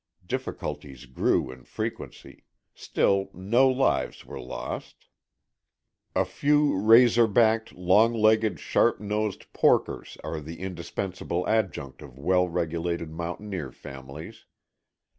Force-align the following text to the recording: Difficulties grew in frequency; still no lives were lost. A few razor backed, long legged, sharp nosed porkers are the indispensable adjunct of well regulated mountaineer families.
Difficulties 0.25 1.05
grew 1.05 1.51
in 1.51 1.63
frequency; 1.63 2.45
still 2.73 3.29
no 3.35 3.69
lives 3.69 4.25
were 4.25 4.41
lost. 4.41 5.05
A 6.15 6.25
few 6.25 6.75
razor 6.75 7.27
backed, 7.27 7.73
long 7.75 8.11
legged, 8.11 8.59
sharp 8.59 8.99
nosed 8.99 9.53
porkers 9.53 10.17
are 10.23 10.39
the 10.41 10.59
indispensable 10.59 11.47
adjunct 11.47 12.01
of 12.01 12.17
well 12.17 12.47
regulated 12.49 13.11
mountaineer 13.11 13.71
families. 13.71 14.45